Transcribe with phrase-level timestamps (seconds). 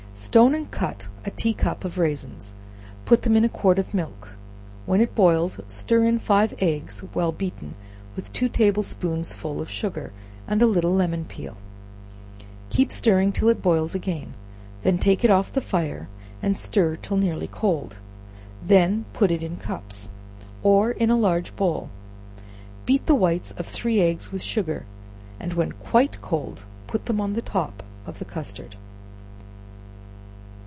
[0.13, 2.53] Stone and cut a tea cup of raisins,
[3.05, 4.35] put them in a quart of milk;
[4.85, 7.73] when it boils stir in five eggs well beaten,
[8.15, 10.11] with two table spoonsful of sugar,
[10.47, 11.57] and a little lemon peel;
[12.69, 14.35] keep stirring till it boils again,
[14.83, 16.07] then take it off the fire,
[16.43, 17.95] and stir till nearly cold;
[18.67, 20.07] when put it in cups,
[20.61, 21.89] or in a large bowl;
[22.85, 24.85] beat the whites of three eggs with sugar,
[25.39, 28.75] and when quite cold put them on the top of the custard.